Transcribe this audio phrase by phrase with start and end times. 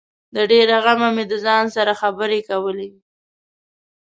[0.35, 2.89] د ډېره غمه مې د ځان سره خبري کولې